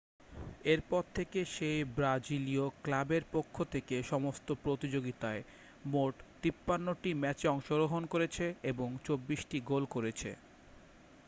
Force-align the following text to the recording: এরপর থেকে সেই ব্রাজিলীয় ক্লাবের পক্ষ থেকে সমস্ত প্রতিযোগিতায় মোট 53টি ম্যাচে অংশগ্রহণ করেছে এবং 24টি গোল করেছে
এরপর 0.65 1.03
থেকে 1.15 1.39
সেই 1.55 1.79
ব্রাজিলীয় 1.95 2.65
ক্লাবের 2.83 3.23
পক্ষ 3.31 3.55
থেকে 3.71 3.95
সমস্ত 4.03 4.47
প্রতিযোগিতায় 4.63 5.41
মোট 5.85 6.13
53টি 6.43 7.11
ম্যাচে 7.13 7.45
অংশগ্রহণ 7.47 8.03
করেছে 8.05 8.45
এবং 8.63 8.87
24টি 9.05 9.57
গোল 9.61 9.83
করেছে 9.85 10.29